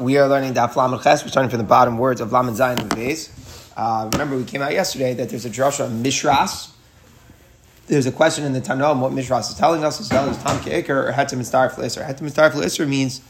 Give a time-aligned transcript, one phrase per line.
[0.00, 1.22] We are learning Daf Lamed Ches.
[1.22, 3.28] We're starting from the bottom words of Lamed Zayin base.
[3.76, 6.70] Uh, remember, we came out yesterday that there's a drasha Mishras.
[7.86, 10.00] There's a question in the Tanoim what Mishras is telling us.
[10.00, 12.02] Is telling us Tam Ke'ikr or Hetem Mistar Isser.
[12.02, 13.20] Hetem Mistar Isser means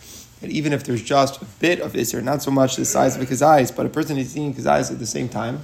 [0.42, 3.22] that even if there's just a bit of Isser, not so much the size of
[3.22, 5.62] a kazais, but a person is eating kazais at the same time,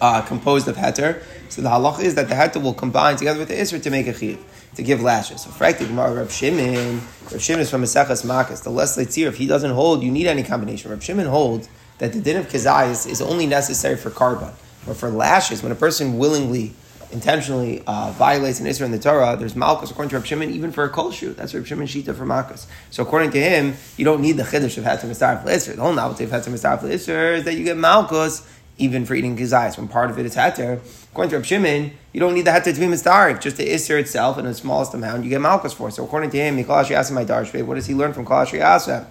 [0.00, 1.22] uh, composed of Heter.
[1.48, 4.06] So the halach is that the Heter will combine together with the Isser to make
[4.06, 4.44] a Chiv
[4.76, 5.42] to give lashes.
[5.42, 8.62] So frankly, Gemara Reb Shimon, Reb Shimon is from Maseches Makas.
[8.62, 10.90] The less leitzir, if he doesn't hold, you need any combination.
[10.90, 14.52] Reb Shimon holds that the din of kazayis is only necessary for karban,
[14.84, 16.74] but for lashes, when a person willingly,
[17.10, 20.72] intentionally uh, violates an isra in the Torah, there's malchus according to Reb Shimon, even
[20.72, 21.32] for a kol shoe.
[21.32, 22.66] That's Reb Shimon shita for malchus.
[22.90, 25.74] So according to him, you don't need the chiddush of mistarif isra.
[25.74, 28.46] The whole novelty of mistarif isra is that you get malchus
[28.78, 29.78] even for eating kazayis.
[29.78, 30.80] When part of it is hater,
[31.12, 33.40] according to Reb Shimon, you don't need the hater to be mistarif.
[33.40, 35.90] Just the isra itself in the smallest amount, you get malchus for.
[35.90, 37.64] So according to him, Mikol my darshve.
[37.64, 39.10] What does he learn from Kol Asa?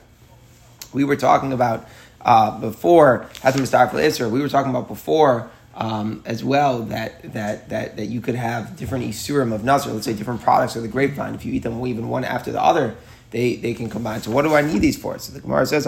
[0.94, 1.88] We were talking about
[2.22, 7.34] uh, before Hatam Mistar for Isra, we were talking about before um, as well that,
[7.34, 10.82] that that that you could have different isurim of nazar, let's say different products of
[10.82, 11.36] the grapevine.
[11.36, 12.96] If you eat them even one after the other,
[13.32, 14.22] they, they can combine.
[14.22, 15.18] So what do I need these for?
[15.20, 15.84] So the Gemara says.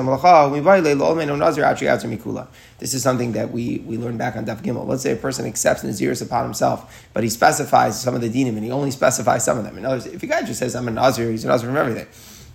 [2.80, 4.86] This is something that we, we learned back on Daf Gimel.
[4.86, 8.50] Let's say a person accepts Naziris upon himself, but he specifies some of the dinim
[8.50, 9.78] and he only specifies some of them.
[9.78, 11.78] In other words, if a guy just says, I'm a Nazir, he's a Nazir from
[11.78, 12.08] everything.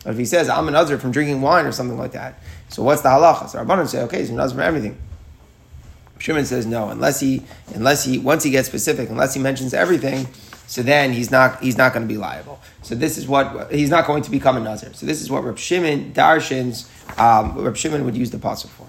[0.05, 2.83] But if he says, I'm a Nazir from drinking wine or something like that, so
[2.83, 3.48] what's the halacha?
[3.48, 4.98] So Rabbanan say, okay, he's a Nazir from everything.
[6.19, 7.42] Shimon says no, unless he,
[7.75, 10.28] unless he, once he gets specific, unless he mentions everything,
[10.73, 12.59] so then he's not he's not going to be liable.
[12.81, 14.95] So this is what he's not going to become a nazir.
[14.95, 16.89] So this is what Reb Shimon Darshins
[17.20, 18.87] um, Reb Shimon would use the puzzle for.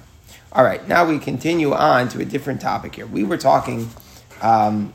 [0.53, 3.05] All right, now we continue on to a different topic here.
[3.05, 3.89] We were talking.
[4.41, 4.93] Um,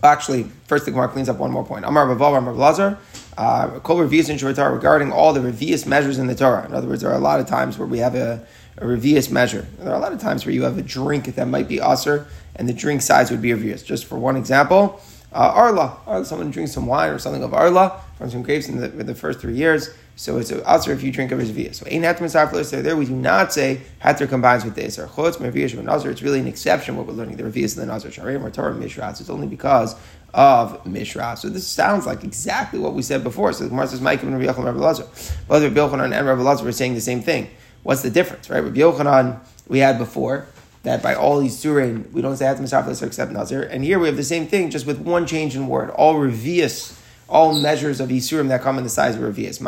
[0.00, 1.86] actually, first the Gemara cleans up one more point.
[1.86, 2.96] Amar Baval, Amar Lazar,
[3.36, 6.64] uh, Kol Revius in Torah regarding all the Revius measures in the Torah.
[6.66, 8.46] In other words, there are a lot of times where we have a,
[8.78, 9.66] a Revius measure.
[9.80, 12.28] There are a lot of times where you have a drink that might be usher,
[12.54, 13.84] and the drink size would be Revius.
[13.84, 15.00] Just for one example,
[15.34, 18.90] uh, arla, someone drinks some wine or something of arla from some grapes in the,
[18.98, 19.90] in the first three years.
[20.14, 21.72] So it's a answer if you drink of his via.
[21.72, 22.96] So ain't hatter misafler there.
[22.96, 26.10] We do not say hatter combines with the or chutz merviyash nazar.
[26.10, 28.74] It's really an exception what we're learning the revias and the nazar sharim or Torah
[28.74, 29.20] mishras.
[29.20, 29.96] It's only because
[30.34, 31.38] of mishras.
[31.38, 33.52] So this sounds like exactly what we said before.
[33.54, 35.04] So the Gemara says and Rabbi Rabbi Lazar.
[35.48, 37.48] Both Rabbi Yochanan and Rabbi Lazar were saying the same thing.
[37.82, 38.62] What's the difference, right?
[38.62, 40.46] Rabbi Yochanan we had before
[40.82, 43.62] that by all these we don't say Hatam Misaflis except Nazir.
[43.62, 45.90] And here we have the same thing, just with one change in word.
[45.90, 46.98] All revius,
[47.28, 49.60] all measures of Isurim that come in the size of revius.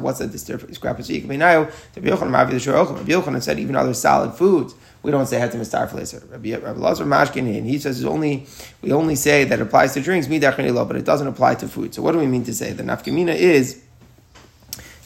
[0.00, 1.20] What's the discrepancy?
[1.20, 1.36] Rabbi
[3.06, 6.14] Yochanan said even other solid foods, we don't say Hatam Misaflis.
[6.30, 8.46] Rabbi Lazar Mashkin, and he says it's only,
[8.82, 11.94] we only say that applies to drinks, but it doesn't apply to food.
[11.94, 12.72] So what do we mean to say?
[12.72, 13.80] The nafkamina is,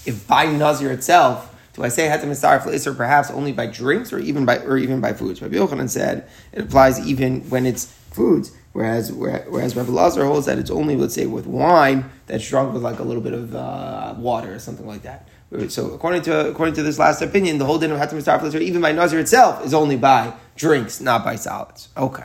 [0.07, 1.48] if by Nazir itself,
[1.79, 5.01] do I say hetem mistarif le'isr perhaps only by drinks or even by or even
[5.01, 5.41] by foods?
[5.41, 10.59] Rabbi Yochanan said it applies even when it's foods, whereas whereas Rabbi Lazar holds that
[10.59, 14.15] it's only let's say with wine that's drunk with like a little bit of uh,
[14.19, 15.29] water or something like that.
[15.69, 18.61] So according to according to this last opinion, the whole din of hetem mistarif le'isr
[18.61, 21.91] even by nazir itself is only by drinks, not by solids.
[21.97, 22.25] Okay.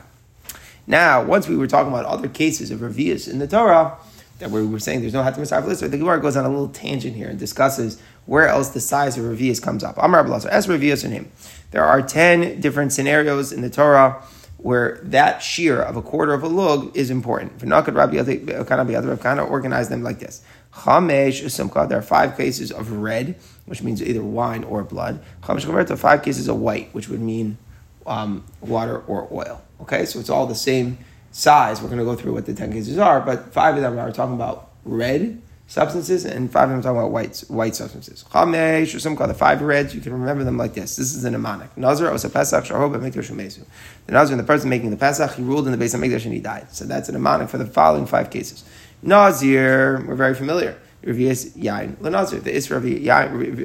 [0.88, 3.96] Now, once we were talking about other cases of revius in the Torah,
[4.38, 6.68] that we were saying there's no hatam misarif lister, the Gemara goes on a little
[6.68, 9.96] tangent here and discusses where else the size of revius comes up.
[9.98, 11.30] Amar Ablazer, as revius in him.
[11.70, 14.22] There are ten different scenarios in the Torah
[14.64, 17.58] where that shear of a quarter of a lug is important.
[17.58, 20.42] Could Rabbi kind of organize them like this.
[20.72, 23.36] Chamesh Sumka, there are five cases of red,
[23.66, 25.22] which means either wine or blood.
[25.42, 27.58] Chamesh Chaverta, five cases of white, which would mean
[28.06, 29.62] um, water or oil.
[29.82, 30.96] Okay, so it's all the same
[31.30, 31.82] size.
[31.82, 34.12] We're going to go through what the 10 cases are, but five of them are
[34.12, 38.24] talking about red substances, and five of them are talking about white, white substances.
[38.30, 40.96] Chamesh, or some called the five reds, you can remember them like this.
[40.96, 41.76] This is the mnemonic.
[41.76, 43.64] Nazar, Osa Pesach, Shahobah, Mikdash, Umesu.
[44.06, 46.34] The Nazar, the person making the Pesach, he ruled in the base of Mikdash and
[46.34, 46.70] he died.
[46.72, 48.64] So that's a mnemonic for the following five cases.
[49.02, 50.78] Nazir, we're very familiar.
[51.02, 51.98] Revius Yain.
[52.00, 52.76] The Nazir, the Isra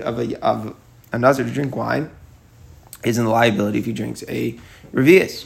[0.02, 0.76] of a, of
[1.12, 2.12] a Nazir to drink wine
[3.04, 4.60] is in the liability if he drinks a
[4.94, 5.46] Revius.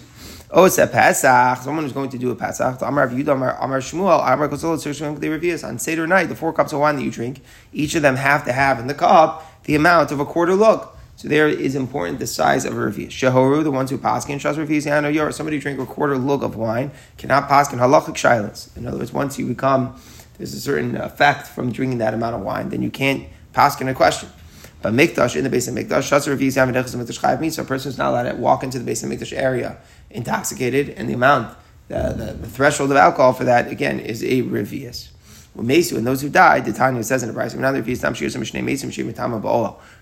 [0.55, 1.63] Oh, it's a Pesach.
[1.63, 2.79] Someone who's going to do a Pesach.
[2.83, 6.29] Amar Yehuda, Amar, Amar Shmuel, Amar Kosol, Shmuel, they revius on Seder night.
[6.29, 7.41] The four cups of wine that you drink,
[7.73, 10.95] each of them have to have in the cup the amount of a quarter look.
[11.15, 13.07] So there is important the size of a revius.
[13.07, 15.31] Shehoru, the ones who paskin shas revius yano yor.
[15.31, 18.77] Somebody drink a quarter lug of wine cannot paskin halachic shilins.
[18.77, 19.99] In other words, once you become
[20.37, 23.95] there's a certain effect from drinking that amount of wine, then you can't paskin a
[23.95, 24.29] question.
[24.83, 27.65] But mikdash in the base of mikdash, shas revius yamadechas mikdash chayav means so a
[27.65, 29.77] person is not allowed to walk into the base of mikdash area
[30.11, 31.57] intoxicated, and the amount,
[31.87, 35.09] the, the, the, threshold of alcohol for that, again, is a revius.
[35.55, 37.55] Mesu and those who died, the Tanya says in the brisa.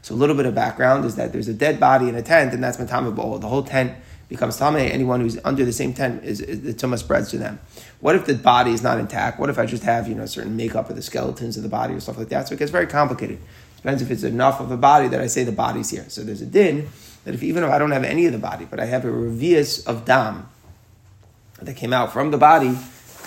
[0.01, 2.53] So a little bit of background is that there's a dead body in a tent,
[2.53, 3.39] and that's Matama Ba'ol.
[3.41, 3.93] The whole tent
[4.29, 4.89] becomes Tameh.
[4.89, 7.59] Anyone who's under the same tent is, is the Tumah spreads to them.
[7.99, 9.39] What if the body is not intact?
[9.39, 11.93] What if I just have you know certain makeup of the skeletons of the body
[11.93, 12.47] or stuff like that?
[12.47, 13.39] So it gets very complicated.
[13.81, 16.05] Depends if it's enough of a body that I say the body's here.
[16.07, 16.87] So there's a din
[17.23, 19.07] that if even if I don't have any of the body, but I have a
[19.07, 20.47] revius of dam
[21.61, 22.77] that came out from the body,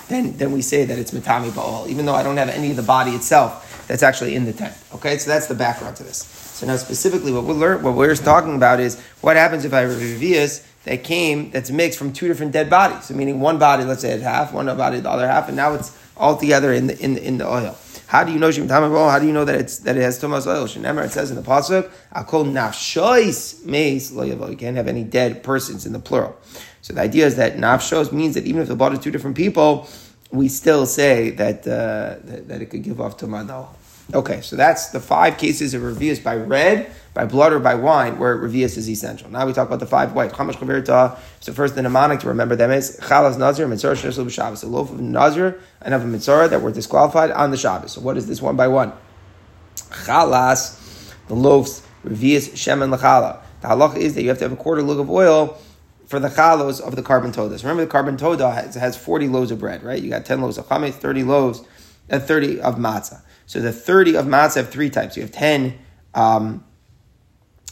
[0.08, 2.76] then, then we say that it's mitami ba'al, even though I don't have any of
[2.76, 4.76] the body itself that's actually in the tent.
[4.94, 6.18] Okay, so that's the background to this.
[6.18, 9.80] So now specifically what we're, learn, what we're talking about is what happens if I
[9.80, 13.06] have a revius that came, that's mixed from two different dead bodies.
[13.06, 15.74] So meaning one body, let's say it's half, one body the other half, and now
[15.74, 17.76] it's all together in the, in the, in the oil.
[18.14, 20.46] How do you know Shem How do you know that it's that it has Tumas
[20.46, 20.66] oil?
[20.66, 25.42] Shenemar, it says in the pasuk, "Akol nafshois meis lo You can't have any dead
[25.42, 26.36] persons in the plural.
[26.80, 29.36] So the idea is that nafshos means that even if the blood is two different
[29.36, 29.88] people,
[30.30, 33.66] we still say that uh, that, that, it could give off Tumadal.
[34.14, 38.18] Okay, so that's the five cases of revius by red, by blood, or by wine,
[38.18, 39.30] where revius is essential.
[39.30, 40.32] Now we talk about the five white.
[40.34, 44.64] So first, the mnemonic to remember them is chalas nazir mitzvah shnesul b'Shabbos.
[44.64, 47.92] A loaf of nazir and of a mitzvah that were disqualified on the Shabbos.
[47.92, 48.92] So what is this one by one?
[49.76, 53.40] Chalas, the loaves revius shemen lechala.
[53.60, 55.56] The halacha is that you have to have a quarter lug of oil
[56.06, 57.62] for the chalos of the karban todas.
[57.62, 60.02] Remember, the karban toda has, has 40 loaves of bread, right?
[60.02, 61.62] You got 10 loaves of chametz, 30 loaves,
[62.08, 63.22] and 30 of matzah.
[63.46, 65.16] So the 30 of matzah have three types.
[65.16, 65.78] You have 10
[66.14, 66.64] um,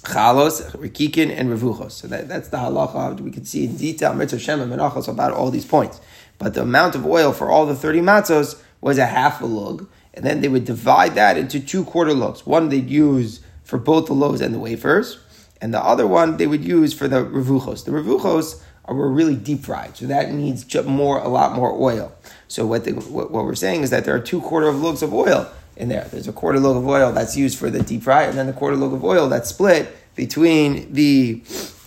[0.03, 1.93] chalos, rikikin, and revuchos.
[1.93, 3.21] So that, that's the halacha.
[3.21, 6.01] We can see in detail, mitzvah shem and menachos, about all these points.
[6.39, 9.89] But the amount of oil for all the 30 matzos was a half a lug.
[10.15, 12.47] And then they would divide that into two quarter lugs.
[12.47, 15.19] One they'd use for both the loaves and the wafers
[15.63, 17.85] and the other one they would use for the revuchos.
[17.85, 22.13] The revuchos were really deep fried, so that needs more, a lot more oil.
[22.49, 25.15] So what, what, what we're saying is that there are two quarter of lugs of
[25.15, 26.05] oil in there.
[26.11, 28.53] There's a quarter lug of oil that's used for the deep fry, and then the
[28.53, 31.43] quarter lug of oil that's split between the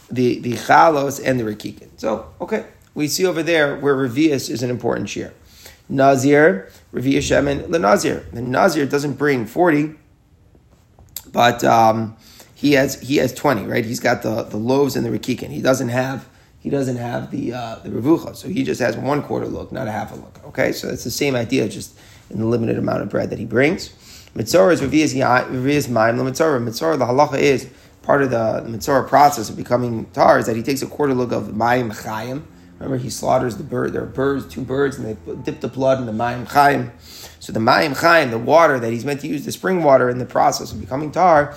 [0.09, 1.89] the the chalos and the rikikin.
[1.97, 5.33] So okay, we see over there where revius is an important shear.
[5.87, 8.25] Nazir, revius shemen, the nazir.
[8.33, 9.95] The nazir doesn't bring forty,
[11.31, 12.17] but um,
[12.55, 13.85] he has he has twenty, right?
[13.85, 15.49] He's got the, the loaves and the rikikin.
[15.49, 16.27] He doesn't have
[16.59, 19.87] he doesn't have the uh, the revucha, so he just has one quarter look, not
[19.87, 20.39] a half a look.
[20.45, 21.95] Okay, so it's the same idea, just
[22.29, 23.89] in the limited amount of bread that he brings.
[24.35, 26.17] Mitzorah is revias ma'im.
[26.17, 27.69] Mitzorah, the halacha is
[28.01, 31.13] part of the, the mitzorah process of becoming tar is that he takes a quarter
[31.13, 32.43] look of ma'im chayim.
[32.77, 33.93] Remember, he slaughters the bird.
[33.93, 36.91] There are birds, two birds, and they dip the blood in the ma'im chayim.
[37.39, 40.17] So the ma'im chayim, the water that he's meant to use, the spring water in
[40.17, 41.55] the process of becoming tar,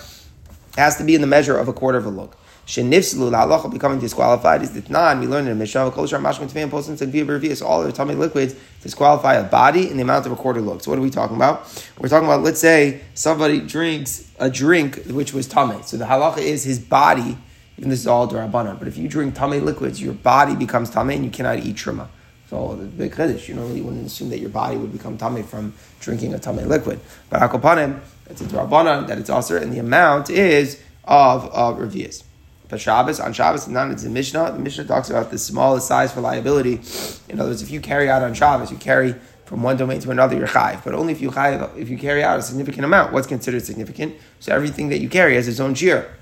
[0.77, 2.37] has to be in the measure of a quarter of a look.
[2.69, 5.21] Shenifslu halacha becoming disqualified is ditnan.
[5.21, 8.55] We learned in Mishnah kol shar mashman tmeim postim and via All the atomic liquids
[8.83, 10.83] disqualify a body in the amount of a quarter look.
[10.83, 11.67] So what are we talking about?
[11.99, 15.83] We're talking about let's say somebody drinks a drink which was tame.
[15.83, 17.39] So the halacha is his body.
[17.79, 18.79] Even this is all darabanan.
[18.79, 22.09] But if you drink tame liquids, your body becomes tame and you cannot eat truma.
[22.51, 25.73] So the big chiddush, you you wouldn't assume that your body would become tame from
[26.01, 27.01] drinking a tame liquid.
[27.31, 32.25] But akopanim, it's a drabana that it's also, and the amount is of of revius.
[32.69, 34.53] But Shabbos on Shabbos, not it's the Mishnah.
[34.53, 36.81] The Mishnah talks about the smallest size for liability.
[37.29, 39.15] In other words, if you carry out on Shabbos, you carry
[39.47, 40.85] from one domain to another, you're chayiv.
[40.85, 43.15] But only if you chayiv, if you carry out a significant amount.
[43.15, 44.17] What's considered significant?
[44.41, 46.15] So everything that you carry has its own shear.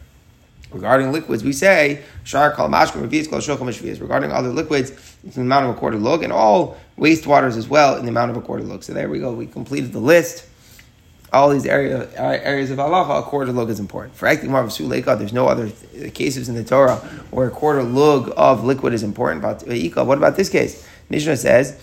[0.70, 4.90] Regarding liquids, we say shar revius kal shocham Regarding other liquids,
[5.24, 8.30] it's the amount of a quarter lug, and all wastewaters as well in the amount
[8.30, 8.84] of a quarter lug.
[8.84, 9.32] So there we go.
[9.32, 10.46] We completed the list
[11.32, 14.14] all these area, uh, areas of halacha, a quarter lug is important.
[14.14, 16.96] For acting marv suleika, there's no other th- cases in the Torah
[17.30, 19.42] where a quarter lug of liquid is important.
[19.42, 20.86] But uh, what about this case?
[21.08, 21.80] Mishnah says,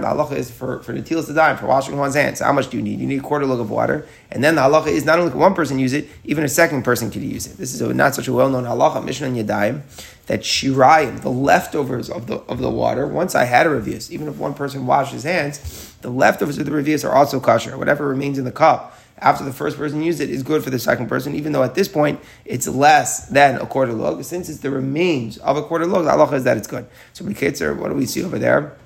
[0.00, 2.40] the halacha is for, for netilas to dime, for washing one's hands.
[2.40, 3.00] How much do you need?
[3.00, 4.06] You need a quarter lug of water.
[4.30, 6.84] And then the halacha is not only can one person use it, even a second
[6.84, 7.56] person could use it.
[7.56, 9.82] This is a, not such a well-known halacha, Mishnah Yadayim,
[10.26, 14.28] that shirayim, the leftovers of the of the water, once I had a revius, even
[14.28, 17.76] if one person washed his hands, the leftovers of the revius are also kosher.
[17.76, 20.78] Whatever remains in the cup after the first person used it is good for the
[20.78, 24.22] second person, even though at this point it's less than a quarter log.
[24.24, 26.86] Since it's the remains of a quarter log, the halacha is that it's good.
[27.12, 28.76] So Bekitzer, what do we see over there?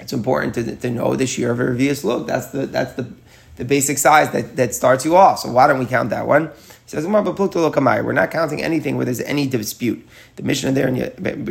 [0.00, 2.26] It's important to, to know the shear of a revius log.
[2.26, 3.10] That's the that's the
[3.58, 5.40] the basic size that, that starts you off.
[5.40, 6.50] So why don't we count that one?
[6.86, 10.08] Says, We're not counting anything where there's any dispute.
[10.36, 10.90] The Mishnah there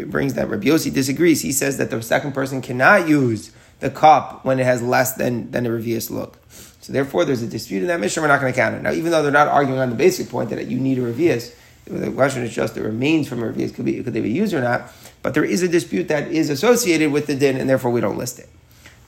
[0.05, 1.41] brings that Rabbi Yossi disagrees.
[1.41, 3.51] He says that the second person cannot use
[3.81, 6.39] the cup when it has less than, than a revius look.
[6.87, 8.23] So therefore, there's a dispute in that mission.
[8.23, 8.81] We're not going to count it.
[8.81, 11.53] Now, even though they're not arguing on the basic point that you need a revius,
[11.83, 14.53] the question is just the remains from a revius could be could they be used
[14.53, 14.89] or not.
[15.21, 18.17] But there is a dispute that is associated with the din, and therefore we don't
[18.17, 18.47] list it.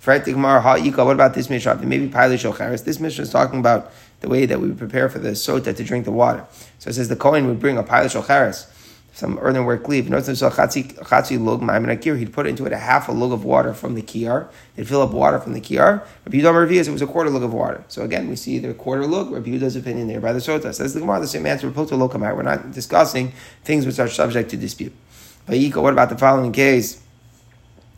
[0.03, 1.75] What about this Mishnah?
[1.77, 2.83] Maybe Pilot Shocharis.
[2.83, 6.03] This Mishnah is talking about the way that we prepare for the sota to drink
[6.03, 6.45] the water.
[6.79, 8.68] So it says the Kohen would bring a Pilot Shocharis
[9.19, 10.05] some earthenware cleave.
[10.05, 10.13] He'd
[12.33, 14.47] put into it a half a lug of water from the kiyar.
[14.75, 16.03] He'd fill up water from the kiyar.
[16.25, 17.83] Rabbi Yudah Revius, it was a quarter lug of water.
[17.89, 19.31] So again, we see the quarter lug.
[19.31, 20.73] Rabbi Yudah's opinion there by the Sota.
[20.73, 21.69] Says the Gemara, the same answer.
[21.69, 23.33] We're not discussing
[23.63, 24.93] things which are subject to dispute.
[25.45, 27.01] But what about the following case?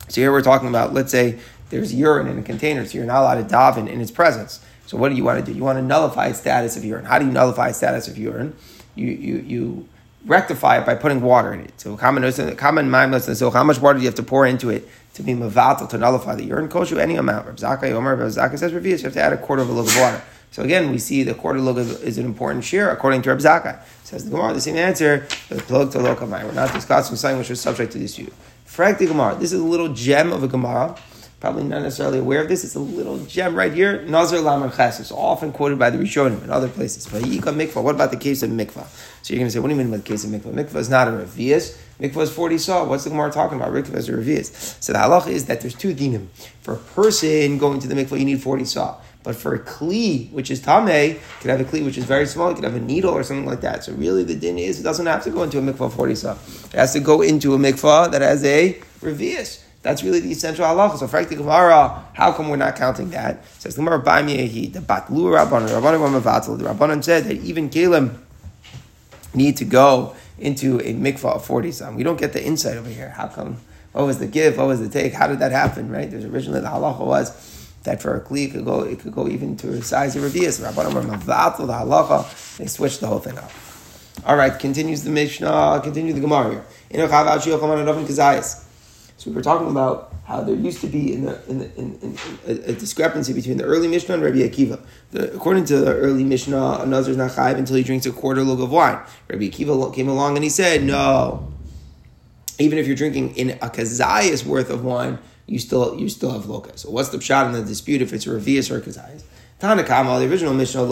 [0.08, 1.38] So here we're talking about, let's say
[1.70, 4.60] there's urine in a container, so you're not allowed to daven in its presence.
[4.86, 5.56] So what do you want to do?
[5.56, 7.06] You want to nullify its status of urine.
[7.06, 8.54] How do you nullify its status of urine?
[8.94, 9.88] You you you
[10.26, 11.80] rectify it by putting water in it.
[11.80, 14.88] So common common mind so how much water do you have to pour into it
[15.14, 17.46] to be mavatal to nullify the urine kosher any amount.
[17.46, 19.72] Reb Zakkai Omer Reb Zakkai says revius you have to add a quarter of a
[19.72, 20.22] lug of water.
[20.50, 23.78] So again, we see the quarter lug is an important share according to Reb Zakkai.
[24.04, 25.26] Says the Gemara, the same answer.
[25.48, 26.44] The plug to lokamai.
[26.44, 28.32] We're not discussing something which is subject to dispute.
[28.64, 29.34] Frankly, Gemara.
[29.34, 30.96] This is a little gem of a Gemara
[31.42, 32.62] probably not necessarily aware of this.
[32.62, 34.02] It's a little gem right here.
[34.02, 35.00] Nazar Lamed Ches.
[35.00, 37.04] It's often quoted by the Rishonim in other places.
[37.08, 37.82] But Mikvah.
[37.82, 38.86] What about the case of Mikvah?
[39.22, 40.54] So you're going to say, what do you mean by the case of Mikvah?
[40.54, 41.76] Mikvah is not a Revius.
[41.98, 42.84] Mikvah is 40 saw.
[42.84, 43.72] What's the Gemara talking about?
[43.72, 44.80] Mikvah is a Revius.
[44.80, 46.28] So the halacha is that there's two dinim.
[46.60, 49.00] For a person going to the Mikvah, you need 40 saw.
[49.24, 52.26] But for a kli, which is tame, you could have a kli which is very
[52.26, 52.50] small.
[52.50, 53.82] You could have a needle or something like that.
[53.82, 56.32] So really, the din is it doesn't have to go into a mikvah forty saw.
[56.32, 59.62] It has to go into a mikvah that has a revius.
[59.82, 60.98] That's really the essential halacha.
[60.98, 63.36] So, frankly, Gemara, how come we're not counting that?
[63.36, 64.04] It says Gemara, the
[64.80, 68.16] batlu rabbanon, rabbanon The rabbanon said that even Kalim
[69.34, 71.96] need to go into a mikvah of forty some.
[71.96, 73.10] We don't get the insight over here.
[73.10, 73.56] How come?
[73.92, 74.56] What was the give?
[74.56, 75.12] What was the take?
[75.12, 75.90] How did that happen?
[75.90, 76.10] Right?
[76.10, 77.32] There's originally the halacha was
[77.82, 80.22] that for a kli it could go it could go even to a size of
[80.22, 80.60] revius.
[80.64, 82.56] Rabbanon were mavatul the halacha.
[82.58, 83.50] They switched the whole thing up.
[84.24, 86.64] All right, continues the Mishnah, continue the Gemara here.
[89.22, 91.94] So we were talking about how there used to be in, the, in, the, in,
[92.02, 94.84] in a, a, discrepancy between the early Mishnah and Rabbi Akiva.
[95.12, 98.42] The, according to the early Mishnah, a is not chayiv until he drinks a quarter
[98.42, 98.98] lug of wine.
[99.28, 101.52] Rabbi Akiva came along and he said, no,
[102.58, 106.42] even if you're drinking in a kazayas worth of wine, you still you still have
[106.46, 106.76] loka.
[106.76, 109.22] So what's the shot in the dispute if it's a revius or a kazayas?
[109.60, 110.82] Tanakama, the original Mishnah,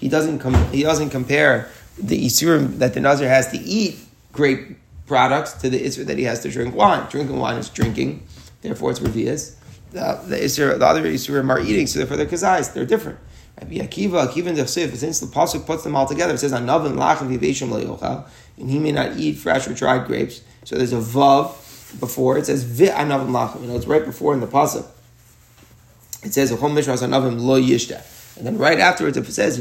[0.00, 1.68] he doesn't com- he doesn't compare
[1.98, 3.98] the isurim that the Nazir has to eat
[4.32, 7.08] grape products to the Isra that he has to drink wine.
[7.10, 8.26] Drinking wine is drinking,
[8.62, 9.56] therefore it's Revias.
[9.90, 13.18] The, the, Isra, the other Isurim are eating, so therefore they're Kazais, they're different.
[13.58, 17.70] Akiva, Akiva and since the Pasuk puts them all together, it says, Anavim lachem viveshim
[17.70, 20.42] le'yochal, and he may not eat fresh or dried grapes.
[20.64, 23.62] So there's a Vav before, it says, lachem.
[23.62, 24.86] You know, it's right before in the Pasuk.
[26.22, 27.56] It says, anavim lo.
[28.36, 29.58] And then right afterwards it says,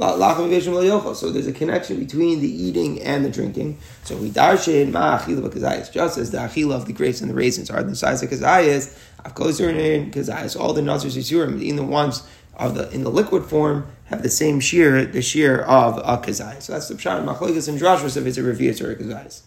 [0.00, 3.76] so there's a connection between the eating and the drinking.
[4.04, 7.70] So we darshin ma'achila kazayas, just as the achila of the grapes and the raisins
[7.70, 12.26] are the size of kazayas, avkosurin kazayas, all the nazars yisurim, in the ones
[12.56, 16.62] of the in the liquid form have the same shear, the shear of a kazayas.
[16.62, 19.42] So that's the pshat machlikas and drashos if it's a revius or a kazayas.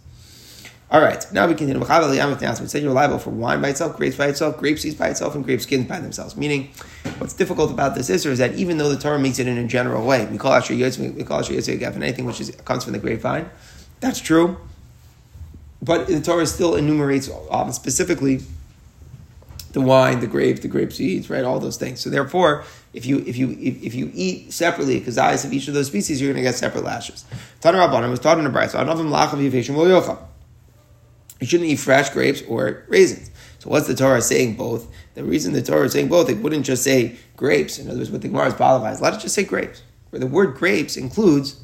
[0.91, 1.83] All right, now we continue.
[1.83, 5.43] Said you're liable for wine by itself, grapes by itself, grape seeds by itself, and
[5.43, 6.37] grape skins by themselves.
[6.37, 6.69] Meaning,
[7.19, 9.67] what's difficult about this is, is that even though the Torah makes it in a
[9.67, 12.93] general way, we call Asher Yotz, we call Asher Yotz anything which is, comes from
[12.93, 13.49] the grapevine,
[13.99, 14.57] that's true.
[15.81, 18.41] But the Torah still enumerates uh, specifically
[19.73, 21.43] the wine, the grape, the grape seeds, right?
[21.43, 21.99] All those things.
[21.99, 25.67] So therefore, if you if you if, if you eat separately because eyes of each
[25.67, 27.25] of those species, you're going to get separate lashes.
[27.59, 28.71] Tanur Rabbanim was taught in the bride.
[28.71, 30.27] So anavim lachav yiveshim lo
[31.43, 33.29] you shouldn't eat fresh grapes or raisins.
[33.63, 34.93] So what's the Torah saying both?
[35.13, 37.79] The reason the Torah is saying both, it wouldn't just say grapes.
[37.79, 38.99] In other words, what the Gemara is balavais.
[38.99, 39.81] Let it just say grapes.
[40.09, 41.63] Where the word grapes includes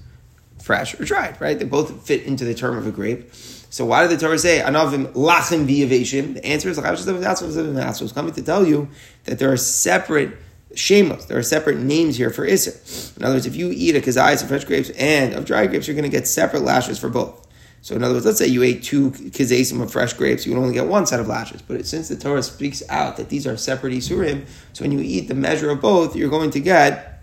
[0.64, 1.60] fresh or dried, right?
[1.60, 3.34] They both fit into the term of a grape.
[3.34, 6.36] So why did the Torah say anavim lachim v'yaveshim?
[6.36, 8.88] The answer is it's coming to tell you
[9.26, 10.38] that there are separate
[10.76, 11.28] shemos.
[11.28, 12.80] There are separate names here for iser.
[13.18, 15.86] In other words, if you eat a kazayas of fresh grapes and of dry grapes,
[15.86, 17.46] you're going to get separate lashes for both.
[17.82, 20.62] So in other words, let's say you ate two kizesim of fresh grapes, you would
[20.62, 21.62] only get one set of lashes.
[21.62, 25.28] But since the Torah speaks out that these are separate isurim, so when you eat
[25.28, 27.22] the measure of both, you're going to get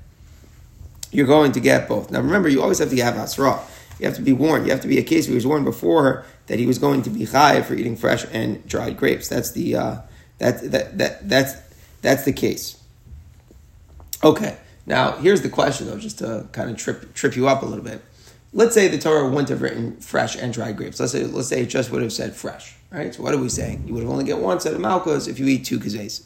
[1.12, 2.10] you're going to get both.
[2.10, 3.60] Now remember, you always have to have asra.
[3.98, 4.66] You have to be warned.
[4.66, 7.02] You have to be a case where he was warned before that he was going
[7.02, 9.28] to be chayiv for eating fresh and dried grapes.
[9.28, 9.96] That's the uh,
[10.38, 11.54] that, that that that's
[12.02, 12.82] that's the case.
[14.22, 14.56] Okay.
[14.86, 17.84] Now here's the question though, just to kind of trip trip you up a little
[17.84, 18.02] bit
[18.56, 20.98] let's say the Torah wouldn't have written fresh and dried grapes.
[20.98, 23.14] Let's say let's say it just would have said fresh, right?
[23.14, 23.84] So what are we saying?
[23.86, 26.24] You would have only get one set of malchus if you eat two kazes.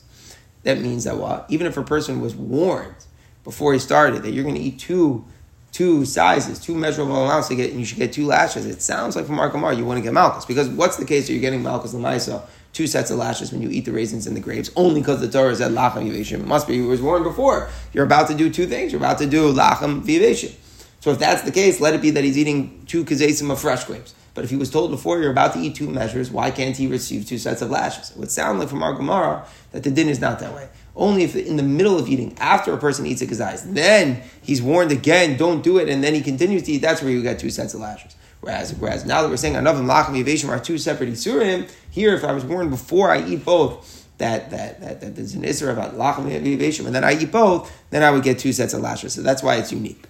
[0.62, 1.46] That means that what?
[1.48, 3.04] Even if a person was warned
[3.42, 5.24] before he started that you're going to eat two
[5.72, 8.64] two sizes, two measurable amounts to get, and you should get two lashes.
[8.64, 11.26] It sounds like from Mark Amar you want to get malchus because what's the case
[11.26, 14.36] that you're getting malchus lemaisa two sets of lashes when you eat the raisins and
[14.36, 16.40] the grapes, only because the Torah said lachem vivation.
[16.40, 17.68] It must be, it was warned before.
[17.92, 18.92] You're about to do two things.
[18.92, 20.52] You're about to do lachem vivation.
[21.00, 23.84] So if that's the case, let it be that he's eating two kazesim of fresh
[23.84, 24.14] grapes.
[24.34, 26.86] But if he was told before you're about to eat two measures, why can't he
[26.86, 28.10] receive two sets of lashes?
[28.10, 30.68] It would sound like from our Gemara that the din is not that way.
[30.94, 34.62] Only if in the middle of eating, after a person eats a kazais, then he's
[34.62, 37.38] warned again, don't do it, and then he continues to eat, that's where you get
[37.38, 38.14] two sets of lashes.
[38.40, 42.24] Whereas, whereas now that we're saying another lachem yaveshim are two separate isurim, here if
[42.24, 45.96] I was warned before I eat both, that that that, that there's an isra about
[45.96, 49.14] lachem yaveshim, and then I eat both, then I would get two sets of lashes.
[49.14, 50.04] So that's why it's unique.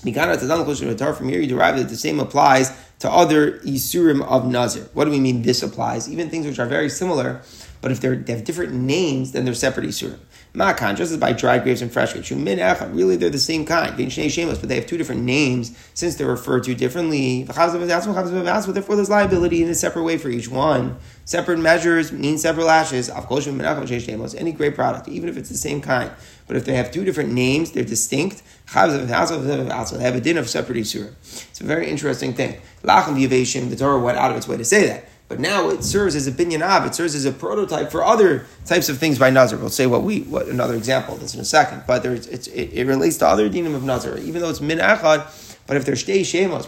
[0.00, 4.88] From here, you derive that the same applies to other isurim of nazir.
[4.94, 5.42] What do we mean?
[5.42, 7.42] This applies even things which are very similar
[7.86, 10.18] but if they have different names, then they're separate isurim.
[10.54, 12.32] Makan, just as by dry grapes and fresh grapes.
[12.32, 14.12] Really, they're the same kind.
[14.12, 17.44] Shameless, But they have two different names since they're referred to differently.
[17.44, 20.96] Therefore, there's liability in a separate way for each one.
[21.26, 23.08] Separate measures mean separate lashes.
[23.08, 26.10] Any grape product, even if it's the same kind.
[26.46, 28.42] But if they have two different names, they're distinct.
[28.72, 31.12] They have a din of separate isurim.
[31.50, 32.60] It's a very interesting thing.
[32.82, 35.08] Lachem Yavashim, the Torah went out of its way to say that.
[35.28, 38.46] But now it serves as a binyan av, it serves as a prototype for other
[38.64, 39.58] types of things by Nazar.
[39.58, 41.82] We'll say what we what another example this in a second.
[41.84, 45.26] But there's it, it, relates to other dinim of Nazar, even though it's min achad.
[45.66, 45.96] But if they're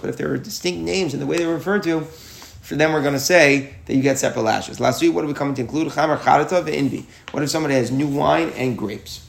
[0.01, 3.03] but if there are distinct names and the way they're referred to, for them we're
[3.03, 4.81] going to say that you get separate lashes.
[4.81, 5.93] Last week, what are we coming to include?
[5.93, 7.05] Chamar charata ve'invi.
[7.31, 9.28] What if somebody has new wine and grapes?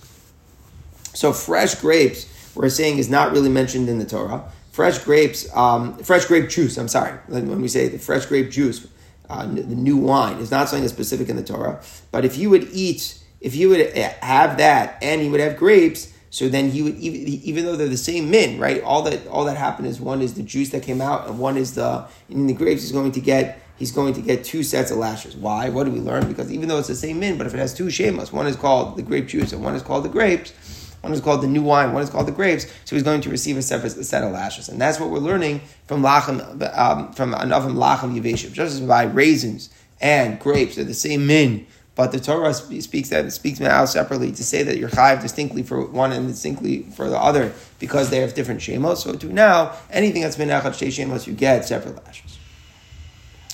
[1.13, 4.51] So fresh grapes, we're saying is not really mentioned in the Torah.
[4.71, 6.77] Fresh grapes, um, fresh grape juice.
[6.77, 8.87] I'm sorry, when we say the fresh grape juice
[9.29, 10.37] uh, the new wine.
[10.37, 11.81] is not something that's specific in the Torah.
[12.11, 16.11] But if you would eat, if you would have that, and he would have grapes,
[16.31, 18.81] so then he would even, even though they're the same min, right?
[18.83, 21.57] All that all that happened is one is the juice that came out, and one
[21.57, 22.81] is the in the grapes.
[22.81, 25.35] He's going to get he's going to get two sets of lashes.
[25.35, 25.69] Why?
[25.69, 26.27] What do we learn?
[26.27, 28.55] Because even though it's the same min, but if it has two shemas, one is
[28.55, 30.53] called the grape juice and one is called the grapes
[31.01, 32.65] one is called the new wine, one is called the grapes.
[32.85, 35.61] So he's going to receive a separate set of lashes, and that's what we're learning
[35.87, 36.39] from lachem,
[36.77, 38.51] um, from anavim lachem yiveshiv.
[38.53, 39.69] Just as by raisins
[40.01, 44.43] and grapes, they're the same min, but the Torah speaks that speaks out separately to
[44.43, 48.33] say that you're chayiv distinctly for one and distinctly for the other because they have
[48.33, 48.97] different shemos.
[48.97, 52.39] So to now, anything that's been echad shemos, you get separate lashes.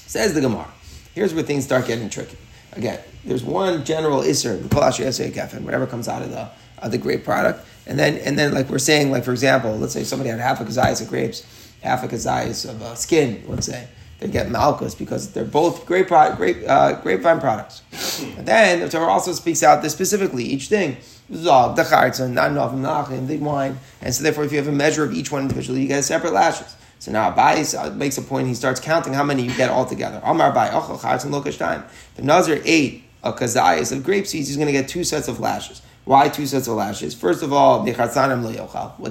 [0.06, 0.72] Says the Gemara.
[1.14, 2.38] Here's where things start getting tricky.
[2.74, 7.24] Again, there's one general iser, the kol whatever comes out of the of the grape
[7.24, 7.66] product.
[7.88, 10.60] And then, and then, like we're saying, like for example, let's say somebody had half
[10.60, 11.46] a kazayas of grapes,
[11.82, 13.44] half a kazayas of uh, skin.
[13.48, 13.88] Let's say
[14.20, 17.82] they get malchus because they're both grape grape uh, grapevine products.
[18.38, 20.98] And then the Torah also speaks out this specifically each thing.
[21.34, 24.72] Zog, the chartzon, not enough nachim, the wine, and so therefore, if you have a
[24.72, 26.76] measure of each one individually, you get separate lashes.
[27.00, 28.48] So now Abai uh, makes a point.
[28.48, 30.22] He starts counting how many you get altogether.
[30.24, 31.84] Amar Abai, ochel chartzon lokash time.
[32.16, 34.48] The Nazir ate a kazayas of grape seeds.
[34.48, 35.82] He's going to get two sets of lashes.
[36.06, 37.16] Why two sets of lashes?
[37.16, 37.96] First of all, what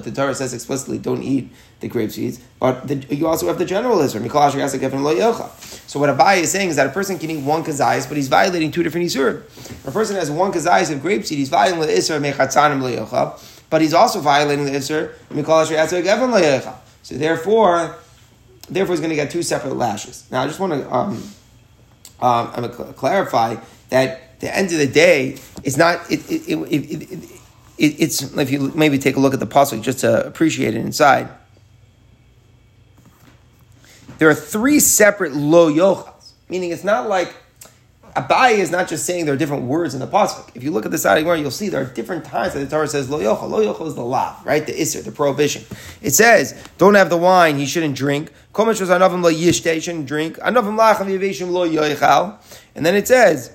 [0.03, 2.39] the Torah says explicitly, don't eat the grape seeds.
[2.57, 4.29] But the, you also have the general Israel.
[4.29, 8.29] So what Abai is saying is that a person can eat one kazayis, but he's
[8.29, 9.43] violating two different isur.
[9.85, 12.81] A person has one kazayis of grape seed, he's violating the isur mechatzanim
[13.69, 15.11] but he's also violating the isur
[17.01, 17.97] So therefore,
[18.69, 20.25] therefore he's going to get two separate lashes.
[20.31, 21.21] Now I just want to um,
[22.21, 23.57] um, clarify
[23.89, 26.09] that the end of the day, it's not.
[26.11, 27.29] It, it, it,
[27.77, 30.81] it, it's if you maybe take a look at the pasuk just to appreciate it
[30.81, 31.29] inside.
[34.17, 37.35] There are three separate lo yochas, meaning it's not like
[38.15, 40.49] Abai is not just saying there are different words in the pasuk.
[40.55, 42.59] If you look at the side of the you'll see there are different times that
[42.59, 43.49] the Torah says lo yochel.
[43.49, 44.65] Lo yochel is the law, right?
[44.65, 45.65] The iser, the prohibition.
[46.01, 50.05] It says, "Don't have the wine; he shouldn't drink." Komesh was anavim lo yishtei, shouldn't
[50.05, 50.37] drink.
[50.37, 52.37] Anavim yiveshim lo.
[52.73, 53.54] And then it says,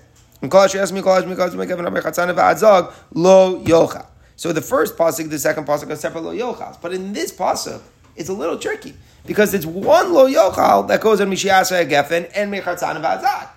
[4.41, 6.81] so the first pasuk, the second pasuk are separate lo yochals.
[6.81, 7.83] But in this pasuk,
[8.17, 8.95] it's a little tricky
[9.27, 13.49] because it's one lo yochal that goes on mishiasa gefen and mechatzan v'adzag.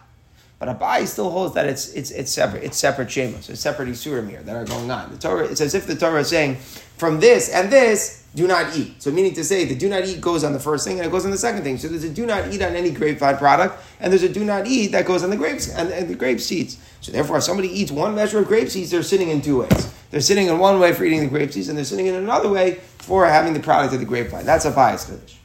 [0.59, 2.63] But Abai still holds that it's it's it's separate.
[2.63, 3.49] It's separate shemos.
[3.49, 5.11] It's separate isurim here that are going on.
[5.11, 5.45] The Torah.
[5.45, 6.57] It's as if the Torah is saying
[6.97, 9.01] from this and this do not eat.
[9.01, 11.11] So meaning to say the do not eat goes on the first thing and it
[11.11, 11.77] goes on the second thing.
[11.77, 14.65] So there's a do not eat on any grapevine product, and there's a do not
[14.65, 16.77] eat that goes on the grapes and, and the grape seeds.
[17.01, 19.93] So therefore, if somebody eats one measure of grape seeds, they're sitting in two ways.
[20.09, 22.49] They're sitting in one way for eating the grape seeds, and they're sitting in another
[22.49, 24.45] way for having the product of the grapevine.
[24.45, 25.39] That's a bias finish.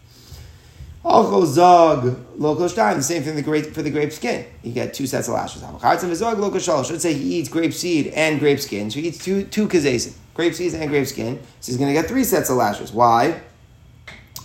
[1.05, 2.99] Also, zog local time.
[2.99, 4.47] The same thing for the grape skin.
[4.63, 5.63] You get two sets of lashes.
[5.63, 8.91] Should say he eats grape seed and grape skin.
[8.91, 11.41] So he eats two two kazesim grape seeds and grape skin.
[11.59, 12.93] So he's going to get three sets of lashes.
[12.93, 13.41] Why?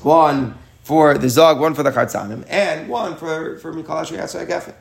[0.02, 4.74] One for the zog, one for the chatzanim, and one for for mikalash gefen.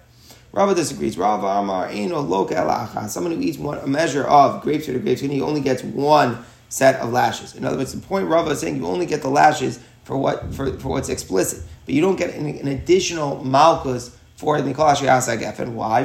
[0.53, 1.18] Rava disagrees.
[1.18, 5.42] Rava Amar Eino Loka Someone who eats one, a measure of grapes or grapes, he
[5.42, 7.55] only gets one set of lashes.
[7.57, 10.55] In other words, the point Rava is saying you only get the lashes for what
[10.55, 14.96] for, for what's explicit, but you don't get an, an additional malchus for the Mikol
[14.96, 15.72] Geffen.
[15.72, 16.05] Why?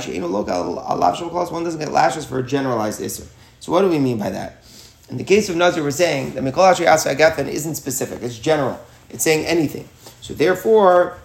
[1.49, 3.25] One doesn't get lashes for a generalized Isser.
[3.61, 4.63] So what do we mean by that?
[5.09, 8.79] In the case of Nazir, we're saying that Mikol Asher Geffen isn't specific, it's general.
[9.09, 9.87] It's saying anything.
[10.21, 11.17] So therefore,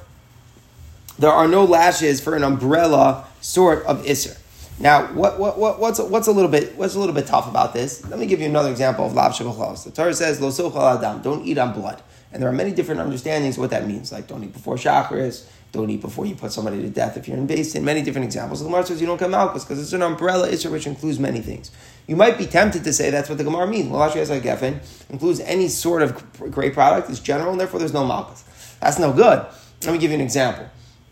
[1.18, 4.38] there are no lashes for an umbrella sort of Isser.
[4.78, 7.72] Now, what, what, what, what's, what's a little bit what's a little bit tough about
[7.74, 8.08] this?
[8.08, 11.44] Let me give you another example of Lab lav The Torah says lo adam, don't
[11.44, 14.12] eat on blood, and there are many different understandings what that means.
[14.12, 17.36] Like don't eat before chakras, don't eat before you put somebody to death if you're
[17.36, 17.74] in base.
[17.74, 20.48] In many different examples, the Gemara says you don't get malchus because it's an umbrella
[20.48, 21.70] issue which includes many things.
[22.06, 23.90] You might be tempted to say that's what the Gemara means.
[23.90, 27.08] Geffen includes any sort of great product.
[27.08, 28.44] It's general, and therefore there's no malchus.
[28.80, 29.46] That's no good.
[29.84, 30.68] Let me give you an example.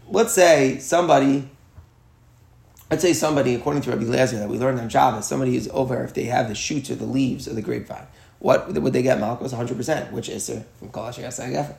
[0.08, 1.48] Let's say somebody.
[2.90, 6.02] Let's say somebody, according to Rabbi Lezer, that we learned on Shabbos, somebody is over
[6.02, 8.06] if they have the shoots or the leaves of the grapevine.
[8.40, 9.52] What would they get malchus?
[9.54, 11.76] 100%, which is from Kalash Geffen.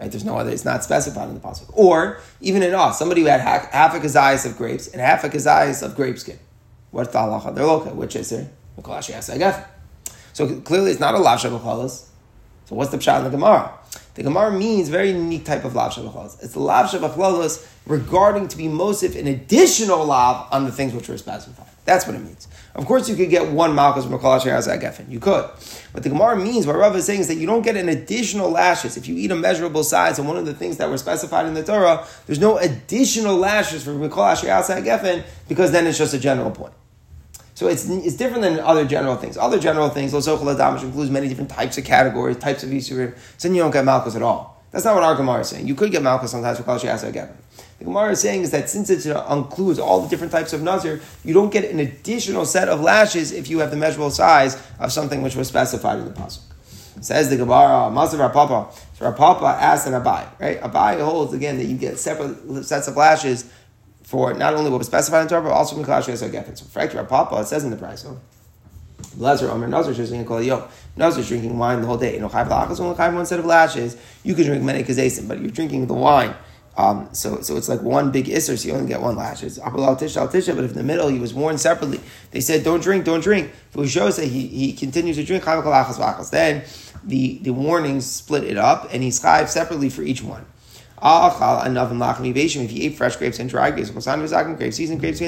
[0.00, 0.10] Right?
[0.10, 1.70] There's no other, it's not specified in the pasuk.
[1.74, 5.24] Or, even in us, somebody who had half, half a kazayas of grapes and half
[5.24, 6.38] a kazayas of grape skin.
[6.90, 7.54] What's the halacha?
[7.54, 8.48] They're loka, which is there?
[10.32, 12.06] So clearly it's not a lav shabachalas.
[12.64, 13.74] So what's the pshat in the Gemara?
[14.14, 16.42] The Gemara means very unique type of lav shabachalas.
[16.42, 21.10] It's the lav shabachalas regarding to be mosif an additional lav on the things which
[21.10, 21.66] were specified.
[21.90, 22.46] That's what it means.
[22.76, 25.10] Of course, you could get one malchus from a kol geffen.
[25.10, 25.44] You could.
[25.90, 28.48] What the Gemara means, what Rav is saying, is that you don't get an additional
[28.48, 30.20] lashes if you eat a measurable size.
[30.20, 33.82] And one of the things that were specified in the Torah, there's no additional lashes
[33.82, 36.74] for kol geffen because then it's just a general point.
[37.54, 39.36] So it's, it's different than other general things.
[39.36, 43.18] Other general things, Losochel Adamish includes many different types of categories, types of Yisurim.
[43.36, 44.62] So you don't get malchus at all.
[44.70, 45.66] That's not what our Gemara is saying.
[45.66, 47.30] You could get malchus sometimes for kol geffen.
[47.80, 51.00] The Gemara is saying is that since it includes all the different types of nazir,
[51.24, 54.92] you don't get an additional set of lashes if you have the measurable size of
[54.92, 56.42] something which was specified in the pasuk.
[57.00, 58.68] Says the Gemara, Masav Rav Papa.
[58.98, 60.60] So Rav Papa asks an Abai, right?
[60.60, 63.50] Abai holds again that you get separate sets of lashes
[64.02, 66.58] for not only what was specified in Torah, but also from Klash Geffen.
[66.58, 68.08] So, for Rav Papa, it says in the brisa.
[68.08, 68.20] Oh,
[69.02, 70.68] so, Lezer Omer Nazir drinking call yo.
[70.96, 72.12] Nazir drinking wine the whole day.
[72.12, 73.96] You know, chayv one set of lashes.
[74.22, 76.34] You can drink many kazesim, but you're drinking the wine
[76.76, 79.42] um, so, so it's like one big isser, so you only get one lash.
[79.42, 82.64] It's apal tisha tisha, but if in the middle he was warned separately, they said,
[82.64, 83.52] don't drink, don't drink.
[83.72, 86.62] That he, he continues to drink, then
[87.04, 90.46] the, the warnings split it up, and he's chayv separately for each one.
[91.02, 95.20] If you ate fresh grapes and dry grapes, grapes, seasoned grapes,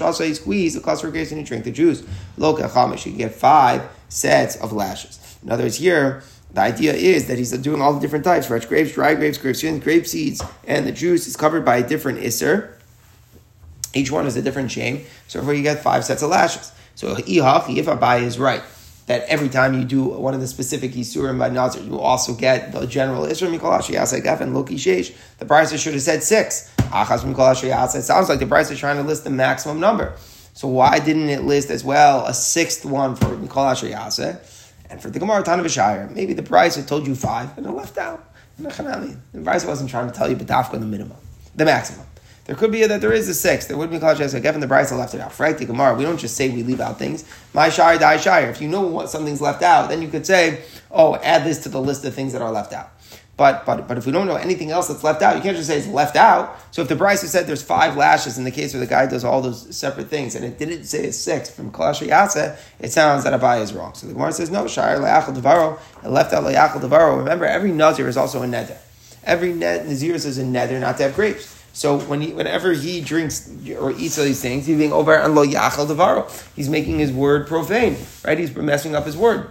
[0.00, 2.02] also you squeeze the cluster of grapes and you drink the juice.
[2.38, 5.38] You get five sets of lashes.
[5.42, 8.66] In other words, here the idea is that he's doing all the different types: fresh
[8.66, 12.20] grapes, dry grapes, grape skins, grape seeds, and the juice is covered by a different
[12.20, 12.74] isser.
[13.94, 15.04] Each one is a different shame.
[15.28, 16.72] So therefore, you get five sets of lashes.
[16.94, 18.62] So if Abai is right
[19.06, 22.72] that every time you do one of the specific isurim by Nazir, you also get
[22.72, 25.16] the general isser mikolashi yasek and loki sheish.
[25.38, 26.72] The brisa should have said six.
[26.78, 30.14] Achas mikolashi It sounds like the brisa is trying to list the maximum number.
[30.54, 34.38] So why didn't it list as well a sixth one for mikolashi yasek?
[34.90, 38.26] And for the Gemara Tanavashire, maybe the had told you five and it left out.
[38.58, 41.16] The brisa wasn't trying to tell you Batafka the minimum,
[41.54, 42.06] the maximum.
[42.44, 43.66] There could be a, that there is a six.
[43.66, 44.42] There would be a Kalash Yasek.
[44.42, 45.32] Given the brisa left it out.
[45.32, 47.24] Frank the Gemara, we don't just say we leave out things.
[47.54, 48.50] My shire, die shire.
[48.50, 51.68] If you know what something's left out, then you could say, oh, add this to
[51.68, 52.90] the list of things that are left out.
[53.40, 55.66] But, but, but if we don't know anything else that's left out, you can't just
[55.66, 56.58] say it's left out.
[56.72, 59.24] So if the brisa said there's five lashes in the case where the guy does
[59.24, 63.24] all those separate things, and it didn't say it's six from Kalash Yasa, it sounds
[63.24, 63.94] that Abai is wrong.
[63.94, 67.16] So the Gemara says, no, Shire Le'achal Devaro, it left out Le'achal Devaro.
[67.16, 68.76] Remember, every Nazir is also a neder.
[69.24, 71.64] Every Nazir is a neder not to have grapes.
[71.72, 75.34] So when he, whenever he drinks or eats all these things, he's being over and
[75.34, 76.30] lo yachal devaro.
[76.54, 78.36] He's making his word profane, right?
[78.36, 79.50] He's messing up his word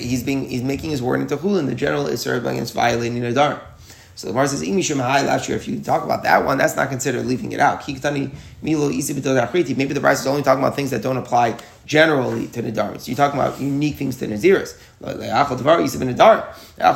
[0.00, 1.66] he's being he's making his word into chulin.
[1.66, 3.60] The general is served against violating the dharma.
[4.14, 7.24] So the Gemara says, last year, if you talk about that one, that's not considered
[7.24, 7.86] leaving it out.
[7.88, 8.10] Maybe the
[10.00, 13.00] brisa is only talking about things that don't apply generally to Nadarim.
[13.00, 14.78] So you're talking about unique things to Naziris.
[15.02, 15.56] Achal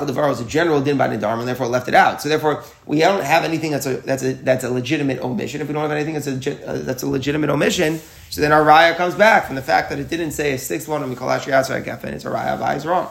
[0.06, 2.20] Devar is a general din by Nadarim and therefore left it out.
[2.20, 5.62] So therefore, we don't have anything that's a, that's a, that's a legitimate omission.
[5.62, 7.98] If we don't have anything that's a, uh, that's a legitimate omission,
[8.30, 10.88] so then our raya comes back from the fact that it didn't say a sixth
[10.88, 12.12] one of Mikol Ashri Yatzvah Geffen.
[12.12, 13.08] It's a raya, Abai is wrong.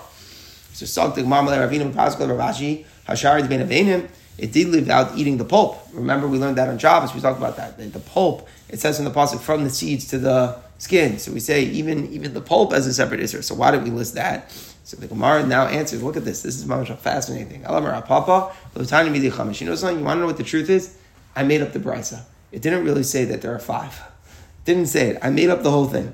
[0.74, 2.86] So Salk the Marmalay Ravina Pascal Ravashi.
[3.08, 5.80] Hashari ben Avenim, it did live out eating the pulp.
[5.94, 7.14] Remember, we learned that on Shabbos.
[7.14, 7.78] We talked about that.
[7.78, 11.20] The pulp, it says in the pasuk, from the seeds to the skin.
[11.20, 13.44] So we say even even the pulp as a separate isser.
[13.44, 14.52] So why did we list that?
[14.84, 16.04] So the Gemara now answers.
[16.04, 16.42] Look at this.
[16.42, 16.66] This is
[17.00, 17.66] fascinating.
[17.66, 18.86] Ah, Papa, You know
[19.76, 20.00] something?
[20.00, 20.98] You want to know what the truth is?
[21.36, 22.24] I made up the brisa.
[22.52, 24.00] It didn't really say that there are five.
[24.66, 25.20] Didn't say it.
[25.22, 26.14] I made up the whole thing.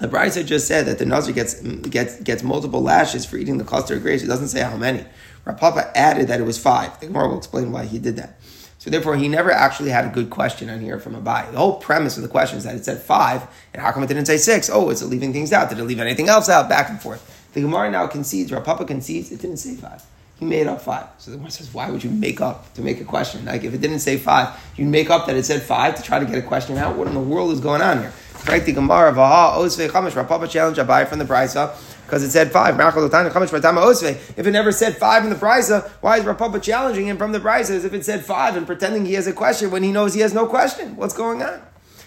[0.00, 3.64] The brisa just said that the nazir gets gets gets multiple lashes for eating the
[3.64, 4.22] cluster of grapes.
[4.22, 5.04] It doesn't say how many.
[5.44, 7.00] Rav Papa added that it was five.
[7.00, 8.38] The Gemara will explain why he did that.
[8.78, 11.50] So therefore, he never actually had a good question on here from Abai.
[11.50, 13.42] The whole premise of the question is that it said five,
[13.74, 14.70] and how come it didn't say six?
[14.72, 15.68] Oh, is it leaving things out?
[15.68, 16.68] Did it leave anything else out?
[16.68, 17.50] Back and forth.
[17.54, 20.04] The Gemara now concedes, Rav Papa concedes, it didn't say five.
[20.38, 21.06] He made up five.
[21.18, 23.44] So the one says, why would you make up to make a question?
[23.44, 26.20] Like if it didn't say five, you'd make up that it said five to try
[26.20, 26.96] to get a question out.
[26.96, 28.12] What in the world is going on here?
[28.34, 31.76] Correct the Gemara, Vaha, Osve, Chamish, Rav Papa challenged Abai from the Brisa
[32.08, 32.78] because it said five.
[32.78, 37.32] If it never said five in the brisa, why is Rav Papa challenging him from
[37.32, 39.92] the brisa as if it said five and pretending he has a question when he
[39.92, 40.96] knows he has no question?
[40.96, 41.60] What's going on?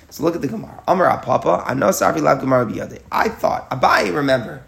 [0.09, 0.81] So look at the Gemara.
[0.87, 2.67] Amar Papa, I know Safi Lav Gemara.
[3.11, 4.13] I thought Abai.
[4.13, 4.63] Remember,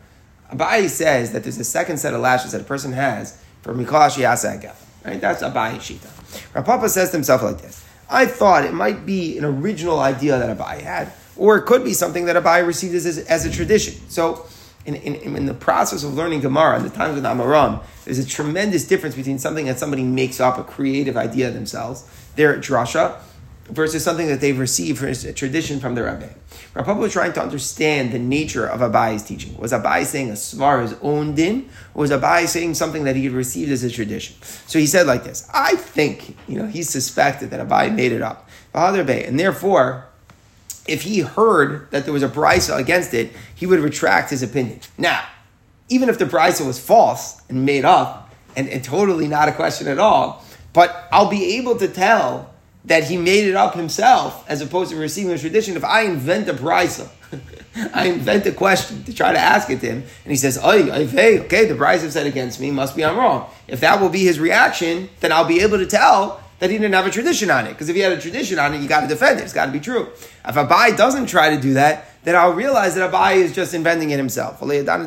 [0.52, 4.18] Abai says that there's a second set of lashes that a person has for Mikolash
[4.22, 5.20] Yasa Right?
[5.20, 6.56] That's Abai Shita.
[6.56, 7.84] Rav Papa says to himself like this.
[8.10, 11.94] I thought it might be an original idea that Abai had, or it could be
[11.94, 13.96] something that Abai received as, as a tradition.
[14.10, 14.46] So
[14.86, 18.20] in, in, in, the process of learning Gemara in the times of the Amaram, there's
[18.20, 23.20] a tremendous difference between something that somebody makes up, a creative idea themselves, their drasha,
[23.66, 26.30] versus something that they've received from a tradition from their Rebbe.
[26.74, 29.56] Rav Papa was trying to understand the nature of Abai's teaching.
[29.58, 33.26] Was Abai saying a svar his own din, or was Abai saying something that he
[33.26, 34.36] had received as a tradition?
[34.66, 38.24] So he said like this, I think, you know, he suspected that Abai made it
[38.24, 38.50] up.
[38.74, 40.08] And therefore,
[40.88, 44.80] if he heard that there was a brisa against it, he would retract his opinion.
[44.98, 45.24] Now,
[45.90, 49.88] even if the brisa was false and made up and, and totally not a question
[49.88, 52.53] at all, but I'll be able to tell
[52.86, 55.78] that he made it up himself as opposed to receiving a tradition.
[55.78, 57.10] If I invent a brisa,
[57.94, 60.72] I invent a question to try to ask it to him, and he says, "Oh,
[60.72, 64.24] hey, okay, the brisa said against me, must be I'm wrong." If that will be
[64.24, 67.68] his reaction, then I'll be able to tell that he didn't have a tradition on
[67.68, 67.72] it.
[67.72, 69.44] Because if he had a tradition on it, you got to defend it.
[69.44, 70.08] It's got to be true.
[70.48, 74.12] If Abai doesn't try to do that, then I'll realize that Abai is just inventing
[74.12, 74.62] it himself.
[74.62, 74.98] But if, I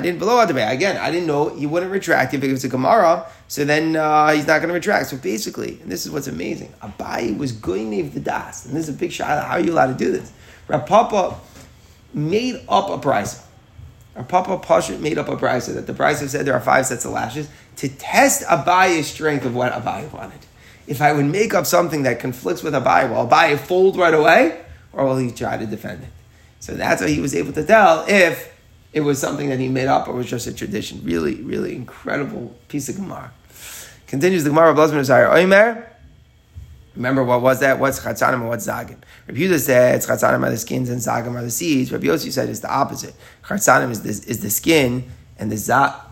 [0.00, 3.26] didn't below Abai, again, I didn't know he wouldn't retract if it was a Gemara,
[3.48, 5.08] so then uh, he's not going to retract.
[5.08, 8.94] So basically, and this is what's amazing, Abai was goynev the das, and this is
[8.94, 9.44] a big shot.
[9.44, 10.32] How are you allowed to do this?
[10.68, 11.40] Rav Papa
[12.14, 13.42] made up a brisa.
[14.14, 17.04] Our Papa Pashut made up a brisa that the brisa said there are five sets
[17.04, 20.40] of lashes to test Abaye's strength of what Abaye wanted.
[20.86, 24.60] If I would make up something that conflicts with Abaye, will Abaye fold right away,
[24.92, 26.10] or will he try to defend it?
[26.60, 28.52] So that's how he was able to tell if
[28.92, 31.00] it was something that he made up or was just a tradition.
[31.02, 33.32] Really, really incredible piece of Gemara.
[34.06, 35.86] Continues the Gemara, of Blazman Oimer.
[36.94, 37.78] Remember what was that?
[37.78, 38.98] What's chatzanim and what's zagim?
[39.26, 41.92] Rabbi Yehuda said chatzanim are the skins and zagim are the seeds.
[41.92, 43.14] Rabbi Yossi said it's the opposite.
[43.44, 46.02] Chatzanim is the, is the skin and the za.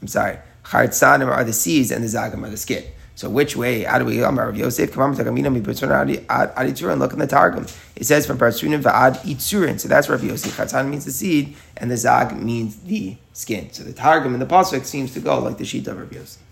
[0.00, 0.38] I'm sorry.
[0.64, 2.84] Chatzanim are the seeds and the zagim are the skin.
[3.20, 3.82] So which way?
[3.82, 4.38] How do we come?
[4.38, 7.66] Rabbi Yosef, come on, and look in the Targum.
[7.94, 9.78] It says from Parsunim va'ad itzurin.
[9.78, 10.56] So that's Rabbi Yosef.
[10.56, 13.70] Chatzan means the seed, and the zag means the skin.
[13.74, 16.42] So the Targum and the pasuk seems to go like the sheet of Rabbi Yosef.